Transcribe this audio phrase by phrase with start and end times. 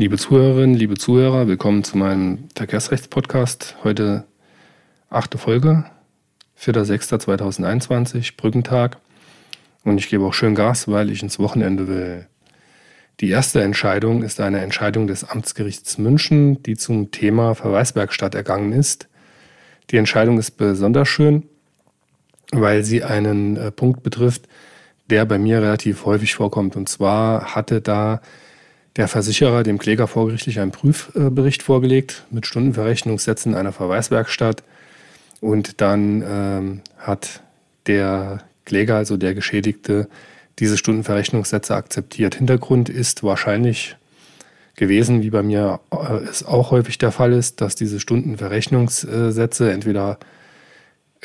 [0.00, 3.78] Liebe Zuhörerinnen, liebe Zuhörer, willkommen zu meinem Verkehrsrechtspodcast.
[3.82, 4.26] Heute
[5.10, 5.86] achte Folge,
[6.56, 8.98] 4.6.2021, Brückentag.
[9.82, 12.28] Und ich gebe auch schön Gas, weil ich ins Wochenende will.
[13.18, 19.08] Die erste Entscheidung ist eine Entscheidung des Amtsgerichts München, die zum Thema Verweiswerkstatt ergangen ist.
[19.90, 21.42] Die Entscheidung ist besonders schön,
[22.52, 24.46] weil sie einen äh, Punkt betrifft,
[25.10, 26.76] der bei mir relativ häufig vorkommt.
[26.76, 28.20] Und zwar hatte da
[28.96, 34.62] der Versicherer dem Kläger vorgerichtlich einen Prüfbericht vorgelegt mit Stundenverrechnungssätzen einer Verweiswerkstatt.
[35.40, 37.42] Und dann ähm, hat
[37.86, 40.08] der Kläger, also der Geschädigte,
[40.58, 42.34] diese Stundenverrechnungssätze akzeptiert.
[42.34, 43.96] Hintergrund ist wahrscheinlich
[44.74, 50.18] gewesen, wie bei mir äh, es auch häufig der Fall ist, dass diese Stundenverrechnungssätze entweder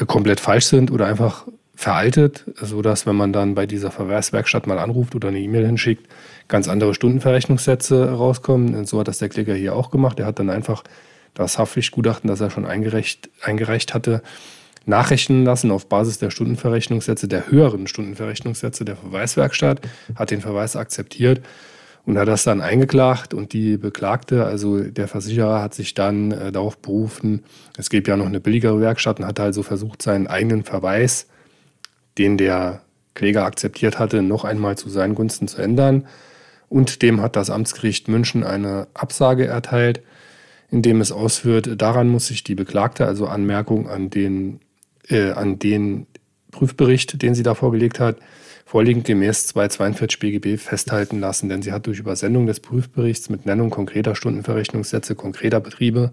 [0.07, 5.16] komplett falsch sind oder einfach veraltet, sodass, wenn man dann bei dieser Verweiswerkstatt mal anruft
[5.16, 6.08] oder eine E-Mail hinschickt,
[6.48, 8.76] ganz andere Stundenverrechnungssätze rauskommen.
[8.76, 10.20] Und so hat das der Kläger hier auch gemacht.
[10.20, 10.84] Er hat dann einfach
[11.34, 14.21] das Haftpflichtgutachten, das er schon eingereicht, eingereicht hatte,
[14.85, 19.82] nachrechnen lassen auf Basis der Stundenverrechnungssätze, der höheren Stundenverrechnungssätze der Verweiswerkstatt,
[20.16, 21.41] hat den Verweis akzeptiert
[22.05, 26.51] und hat das dann eingeklagt und die Beklagte, also der Versicherer, hat sich dann äh,
[26.51, 27.44] darauf berufen,
[27.77, 31.27] es gibt ja noch eine billigere Werkstatt und hat also versucht, seinen eigenen Verweis,
[32.18, 32.82] den der
[33.14, 36.08] Kläger akzeptiert hatte, noch einmal zu seinen Gunsten zu ändern.
[36.70, 40.02] Und dem hat das Amtsgericht München eine Absage erteilt,
[40.72, 44.60] indem es ausführt, daran muss sich die Beklagte, also Anmerkung an den,
[45.08, 46.08] äh, an den
[46.50, 48.18] Prüfbericht, den sie da vorgelegt hat,
[48.66, 53.70] vorliegend gemäß 242 BGB festhalten lassen, denn sie hat durch Übersendung des Prüfberichts mit Nennung
[53.70, 56.12] konkreter Stundenverrechnungssätze konkreter Betriebe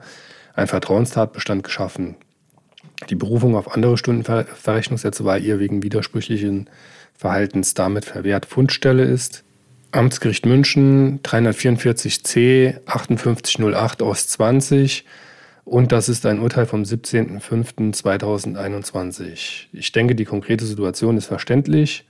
[0.55, 2.17] einen Vertrauenstatbestand geschaffen.
[3.09, 6.69] Die Berufung auf andere Stundenverrechnungssätze war ihr wegen widersprüchlichen
[7.15, 8.45] Verhaltens damit verwehrt.
[8.47, 9.43] Fundstelle ist
[9.93, 15.05] Amtsgericht München 344c 5808 aus 20
[15.65, 19.67] und das ist ein Urteil vom 17.05.2021.
[19.73, 22.07] Ich denke, die konkrete Situation ist verständlich.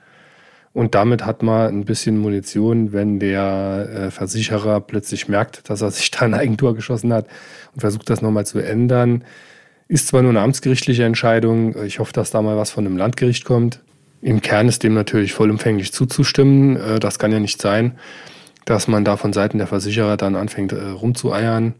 [0.73, 5.91] Und damit hat man ein bisschen Munition, wenn der äh, Versicherer plötzlich merkt, dass er
[5.91, 7.27] sich da ein Eigentor geschossen hat
[7.75, 9.25] und versucht das nochmal zu ändern.
[9.91, 13.45] Ist zwar nur eine amtsgerichtliche Entscheidung, ich hoffe, dass da mal was von einem Landgericht
[13.45, 13.81] kommt.
[14.23, 16.77] Im Kern ist dem natürlich vollumfänglich zuzustimmen.
[16.77, 17.99] Äh, das kann ja nicht sein,
[18.67, 21.75] dass man da von Seiten der Versicherer dann anfängt äh, rumzueiern.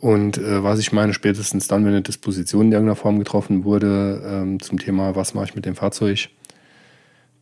[0.00, 4.22] Und äh, was ich meine, spätestens dann, wenn eine Disposition in irgendeiner Form getroffen wurde
[4.24, 6.30] ähm, zum Thema, was mache ich mit dem Fahrzeug,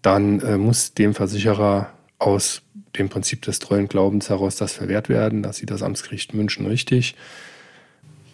[0.02, 2.62] dann muss dem Versicherer aus
[2.98, 5.44] dem Prinzip des treuen Glaubens heraus das verwehrt werden.
[5.44, 7.14] Das sieht das Amtsgericht München richtig.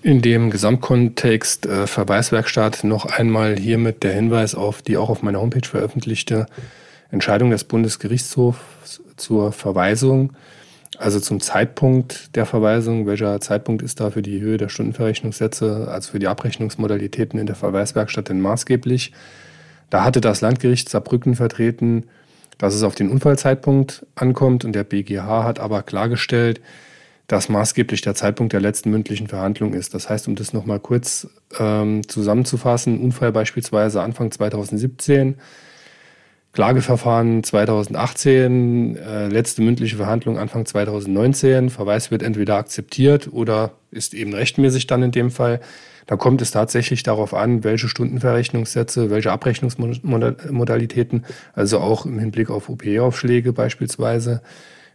[0.05, 5.41] In dem Gesamtkontext äh, Verweiswerkstatt noch einmal hiermit der Hinweis auf die auch auf meiner
[5.41, 6.47] Homepage veröffentlichte
[7.13, 10.33] Entscheidung des Bundesgerichtshofs zur Verweisung,
[10.99, 13.07] also zum Zeitpunkt der Verweisung.
[13.07, 17.55] Welcher Zeitpunkt ist da für die Höhe der Stundenverrechnungssätze, also für die Abrechnungsmodalitäten in der
[17.55, 19.13] Verweiswerkstatt denn maßgeblich?
[19.89, 22.07] Da hatte das Landgericht Saarbrücken vertreten,
[22.59, 26.61] dass es auf den Unfallzeitpunkt ankommt und der BGH hat aber klargestellt,
[27.33, 29.95] dass maßgeblich der Zeitpunkt der letzten mündlichen Verhandlung ist.
[29.95, 31.29] Das heißt, um das nochmal kurz
[31.59, 35.37] ähm, zusammenzufassen, Unfall beispielsweise Anfang 2017,
[36.53, 44.35] Klageverfahren 2018, äh, letzte mündliche Verhandlung Anfang 2019, Verweis wird entweder akzeptiert oder ist eben
[44.35, 45.61] rechtmäßig dann in dem Fall.
[46.05, 52.69] Da kommt es tatsächlich darauf an, welche Stundenverrechnungssätze, welche Abrechnungsmodalitäten, also auch im Hinblick auf
[52.69, 54.43] OP-Aufschläge beispielsweise,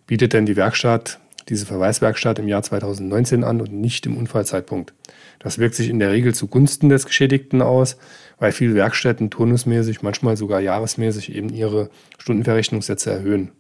[0.06, 1.20] bietet denn die Werkstatt
[1.50, 4.94] diese Verweiswerkstatt im Jahr 2019 an und nicht im Unfallzeitpunkt.
[5.40, 7.98] Das wirkt sich in der Regel zugunsten des Geschädigten aus,
[8.40, 13.52] weil viele Werkstätten turnusmäßig, manchmal sogar jahresmäßig eben ihre Stundenverrechnungssätze erhöhen.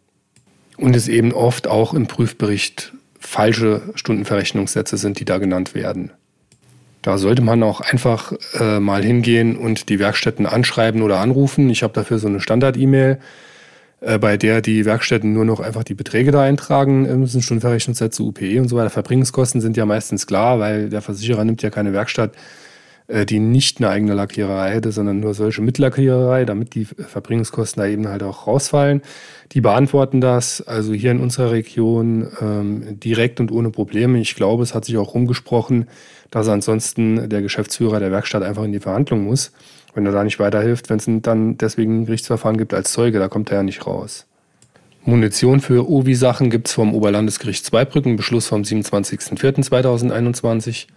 [0.77, 6.11] Und es eben oft auch im Prüfbericht falsche Stundenverrechnungssätze sind, die da genannt werden.
[7.01, 11.69] Da sollte man auch einfach äh, mal hingehen und die Werkstätten anschreiben oder anrufen.
[11.69, 13.19] Ich habe dafür so eine Standard-E-Mail,
[13.99, 18.69] bei der die Werkstätten nur noch einfach die Beträge da eintragen müssen, Stundenverrechnungssätze, UPE und
[18.69, 18.89] so weiter.
[18.91, 22.66] Verbringungskosten sind ja meistens klar, weil der Versicherer nimmt ja keine Werkstatt, äh,
[23.09, 25.79] die nicht eine eigene Lackiererei hätte, sondern nur solche mit
[26.45, 29.01] damit die Verbringungskosten da eben halt auch rausfallen.
[29.53, 34.19] Die beantworten das also hier in unserer Region ähm, direkt und ohne Probleme.
[34.19, 35.87] Ich glaube, es hat sich auch rumgesprochen,
[36.31, 39.53] dass ansonsten der Geschäftsführer der Werkstatt einfach in die Verhandlung muss,
[39.93, 43.29] wenn er da nicht weiterhilft, wenn es dann deswegen ein Gerichtsverfahren gibt als Zeuge, da
[43.29, 44.25] kommt er ja nicht raus.
[45.05, 50.87] Munition für OVI-Sachen gibt es vom Oberlandesgericht Zweibrücken, Beschluss vom 27.04.2021.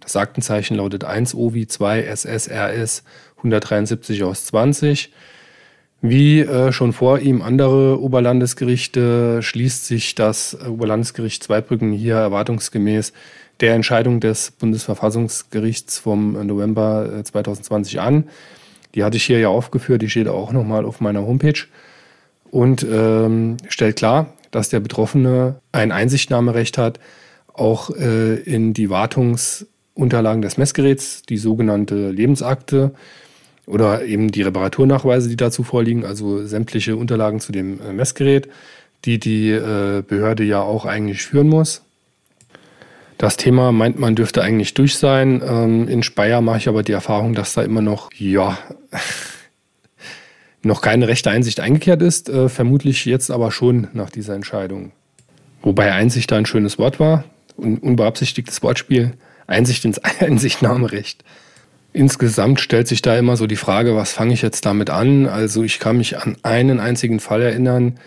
[0.00, 3.04] Das Aktenzeichen lautet 1 OVI 2 SSRS
[3.38, 5.12] 173 aus 20.
[6.02, 13.12] Wie äh, schon vor ihm andere Oberlandesgerichte schließt sich das Oberlandesgericht Zweibrücken hier erwartungsgemäß
[13.60, 18.24] der Entscheidung des Bundesverfassungsgerichts vom November 2020 äh, an.
[18.94, 21.66] Die hatte ich hier ja aufgeführt, die steht auch nochmal auf meiner Homepage
[22.50, 26.98] und ähm, stellt klar, dass der Betroffene ein Einsichtnahmerecht hat,
[27.52, 28.90] auch äh, in die
[30.00, 32.92] Wartungsunterlagen des Messgeräts, die sogenannte Lebensakte
[33.66, 38.48] oder eben die Reparaturnachweise, die dazu vorliegen, also sämtliche Unterlagen zu dem äh, Messgerät,
[39.04, 41.82] die die äh, Behörde ja auch eigentlich führen muss.
[43.18, 45.42] Das Thema meint man dürfte eigentlich durch sein.
[45.46, 48.58] Ähm, in Speyer mache ich aber die Erfahrung, dass da immer noch, ja,
[50.62, 52.28] noch keine rechte Einsicht eingekehrt ist.
[52.28, 54.92] Äh, vermutlich jetzt aber schon nach dieser Entscheidung.
[55.62, 57.24] Wobei Einsicht da ein schönes Wort war.
[57.58, 59.12] Un unbeabsichtigtes Wortspiel.
[59.50, 61.24] Einsicht ins Einsichtnahmerecht.
[61.92, 65.26] Insgesamt stellt sich da immer so die Frage, was fange ich jetzt damit an?
[65.26, 67.98] Also ich kann mich an einen einzigen Fall erinnern,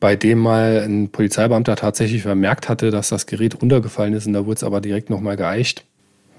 [0.00, 4.46] bei dem mal ein Polizeibeamter tatsächlich vermerkt hatte, dass das Gerät runtergefallen ist und da
[4.46, 5.84] wurde es aber direkt nochmal geeicht.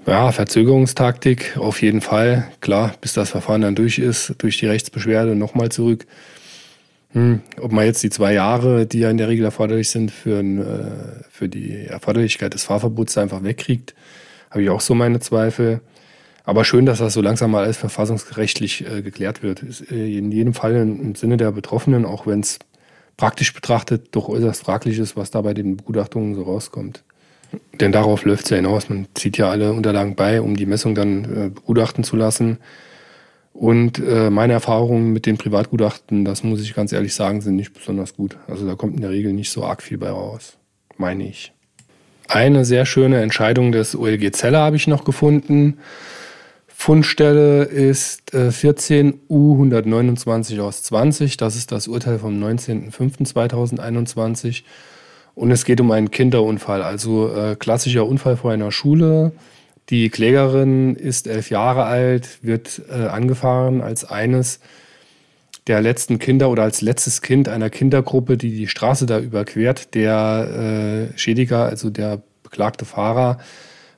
[0.06, 2.48] Ja, Verzögerungstaktik auf jeden Fall.
[2.60, 6.06] Klar, bis das Verfahren dann durch ist, durch die Rechtsbeschwerde nochmal zurück.
[7.12, 10.38] Hm, ob man jetzt die zwei Jahre, die ja in der Regel erforderlich sind, für,
[10.38, 13.94] ein, äh, für die Erforderlichkeit des Fahrverbots einfach wegkriegt,
[14.50, 15.80] habe ich auch so meine Zweifel.
[16.44, 19.62] Aber schön, dass das so langsam mal alles verfassungsrechtlich äh, geklärt wird.
[19.62, 22.58] Ist äh, in jedem Fall im Sinne der Betroffenen, auch wenn es
[23.16, 27.04] praktisch betrachtet doch äußerst fraglich ist, was da bei den Begutachtungen so rauskommt.
[27.80, 28.88] Denn darauf läuft es ja hinaus.
[28.88, 32.58] Man zieht ja alle Unterlagen bei, um die Messung dann äh, begutachten zu lassen.
[33.52, 37.74] Und äh, meine Erfahrungen mit den Privatgutachten, das muss ich ganz ehrlich sagen, sind nicht
[37.74, 38.38] besonders gut.
[38.46, 40.56] Also da kommt in der Regel nicht so arg viel bei raus,
[40.96, 41.52] meine ich.
[42.30, 45.78] Eine sehr schöne Entscheidung des OLG Zeller habe ich noch gefunden.
[46.68, 51.38] Fundstelle ist äh, 14 U129 aus 20.
[51.38, 54.62] Das ist das Urteil vom 19.05.2021.
[55.34, 59.32] Und es geht um einen Kinderunfall, also äh, klassischer Unfall vor einer Schule.
[59.88, 64.60] Die Klägerin ist elf Jahre alt, wird äh, angefahren als eines
[65.70, 69.94] der letzten Kinder oder als letztes Kind einer Kindergruppe, die die Straße da überquert.
[69.94, 73.38] Der äh, Schädiger, also der beklagte Fahrer,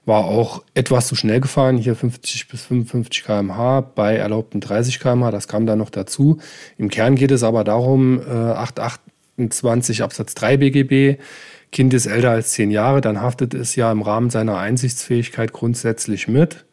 [0.05, 5.31] war auch etwas zu schnell gefahren, hier 50 bis 55 km/h bei erlaubten 30 km/h,
[5.31, 6.41] das kam dann noch dazu.
[6.77, 11.23] Im Kern geht es aber darum, äh, 828 Absatz 3 BGB,
[11.71, 16.29] Kind ist älter als 10 Jahre, dann haftet es ja im Rahmen seiner Einsichtsfähigkeit grundsätzlich
[16.29, 16.67] mit.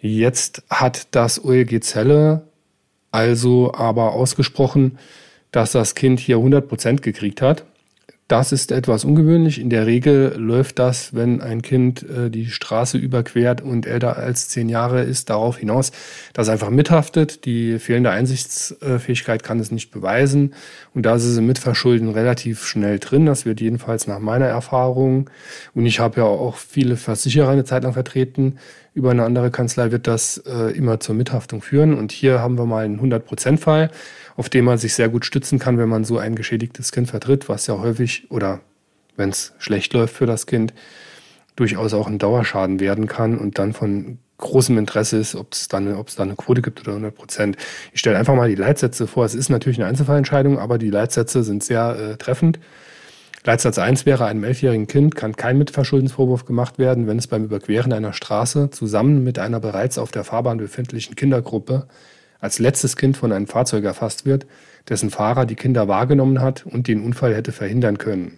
[0.00, 2.47] Jetzt hat das OLG Zelle
[3.18, 4.96] also aber ausgesprochen,
[5.50, 7.64] dass das Kind hier 100 Prozent gekriegt hat.
[8.28, 9.58] Das ist etwas ungewöhnlich.
[9.58, 14.50] In der Regel läuft das, wenn ein Kind äh, die Straße überquert und älter als
[14.50, 15.90] zehn Jahre ist, darauf hinaus,
[16.34, 17.46] dass einfach mithaftet.
[17.46, 20.52] Die fehlende Einsichtsfähigkeit kann es nicht beweisen.
[20.94, 23.26] Und da ist es im Mitverschulden relativ schnell drin.
[23.26, 25.30] Das wird jedenfalls nach meiner Erfahrung,
[25.74, 28.58] und ich habe ja auch viele Versicherer eine Zeit lang vertreten,
[28.98, 31.94] über eine andere Kanzlei wird das äh, immer zur Mithaftung führen.
[31.94, 33.90] Und hier haben wir mal einen 100%-Fall
[34.38, 37.48] auf den man sich sehr gut stützen kann, wenn man so ein geschädigtes Kind vertritt,
[37.48, 38.60] was ja häufig oder
[39.16, 40.72] wenn es schlecht läuft für das Kind,
[41.56, 45.78] durchaus auch ein Dauerschaden werden kann und dann von großem Interesse ist, ob es da
[45.78, 47.56] eine Quote gibt oder 100 Prozent.
[47.92, 49.24] Ich stelle einfach mal die Leitsätze vor.
[49.24, 52.60] Es ist natürlich eine Einzelfallentscheidung, aber die Leitsätze sind sehr äh, treffend.
[53.48, 57.94] Leitsatz 1 wäre, einem elfjährigen Kind kann kein Mitverschuldensvorwurf gemacht werden, wenn es beim Überqueren
[57.94, 61.86] einer Straße zusammen mit einer bereits auf der Fahrbahn befindlichen Kindergruppe
[62.40, 64.44] als letztes Kind von einem Fahrzeug erfasst wird,
[64.90, 68.36] dessen Fahrer die Kinder wahrgenommen hat und den Unfall hätte verhindern können.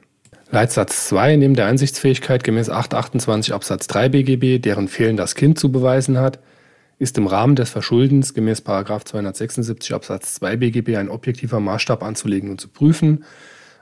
[0.52, 5.73] Leitsatz 2 neben der Einsichtsfähigkeit gemäß 828 Absatz 3 BGB, deren Fehlen das Kind zu
[5.73, 6.38] beweisen hat,
[7.00, 12.61] ist im Rahmen des Verschuldens gemäß 276 Absatz 2 BGB ein objektiver Maßstab anzulegen und
[12.61, 13.25] zu prüfen,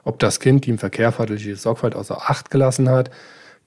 [0.09, 3.11] ob das Kind die im Verkehr förderliche Sorgfalt außer Acht gelassen hat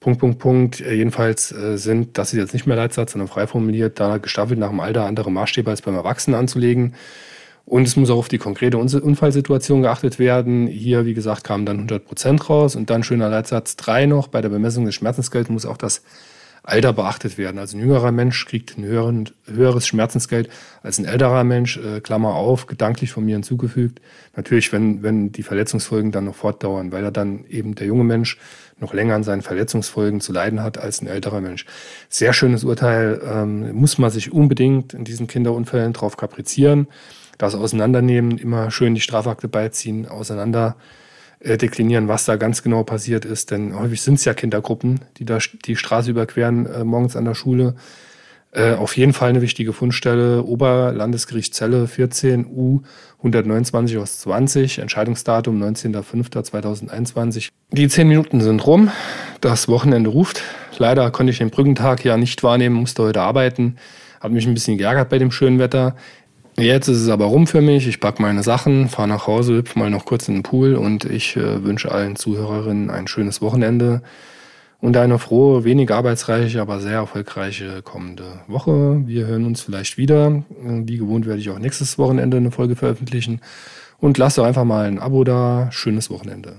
[0.02, 0.80] Punkt, Punkt, Punkt.
[0.80, 4.58] Äh, jedenfalls äh, sind, das ist jetzt nicht mehr Leitsatz, sondern frei formuliert, da gestaffelt
[4.58, 6.94] nach dem Alter andere Maßstäbe als beim Erwachsenen anzulegen.
[7.64, 10.66] Und es muss auch auf die konkrete Unfallsituation geachtet werden.
[10.66, 12.74] Hier, wie gesagt, kamen dann 100 Prozent raus.
[12.74, 14.26] Und dann schöner Leitsatz 3 noch.
[14.26, 16.02] Bei der Bemessung des Schmerzensgelds muss auch das
[16.64, 17.58] Alter beachtet werden.
[17.58, 20.48] Also ein jüngerer Mensch kriegt ein höheren, höheres Schmerzensgeld
[20.82, 24.00] als ein älterer Mensch, äh, Klammer auf, gedanklich von mir hinzugefügt.
[24.36, 28.38] Natürlich, wenn, wenn die Verletzungsfolgen dann noch fortdauern, weil er dann eben der junge Mensch
[28.78, 31.66] noch länger an seinen Verletzungsfolgen zu leiden hat als ein älterer Mensch.
[32.08, 36.86] Sehr schönes Urteil, ähm, muss man sich unbedingt in diesen Kinderunfällen drauf kaprizieren.
[37.38, 40.76] Das Auseinandernehmen, immer schön die Strafakte beiziehen, auseinander
[41.42, 43.50] äh, deklinieren, was da ganz genau passiert ist.
[43.50, 47.34] Denn häufig sind es ja Kindergruppen, die da die Straße überqueren äh, morgens an der
[47.34, 47.74] Schule.
[48.54, 50.44] Äh, auf jeden Fall eine wichtige Fundstelle.
[50.44, 52.82] Oberlandesgericht Celle 14 U
[53.18, 54.78] 129 aus 20.
[54.78, 57.48] Entscheidungsdatum 19.05.2021.
[57.70, 58.90] Die zehn Minuten sind rum.
[59.40, 60.42] Das Wochenende ruft.
[60.76, 63.76] Leider konnte ich den Brückentag ja nicht wahrnehmen, musste heute arbeiten.
[64.20, 65.96] Hat mich ein bisschen geärgert bei dem schönen Wetter.
[66.58, 67.88] Jetzt ist es aber rum für mich.
[67.88, 71.04] Ich packe meine Sachen, fahre nach Hause, hüpfe mal noch kurz in den Pool und
[71.04, 74.02] ich äh, wünsche allen Zuhörerinnen ein schönes Wochenende
[74.80, 79.02] und eine frohe, wenig arbeitsreiche, aber sehr erfolgreiche kommende Woche.
[79.06, 80.42] Wir hören uns vielleicht wieder.
[80.60, 83.40] Wie gewohnt werde ich auch nächstes Wochenende eine Folge veröffentlichen.
[83.98, 85.68] Und lasst doch einfach mal ein Abo da.
[85.70, 86.56] Schönes Wochenende.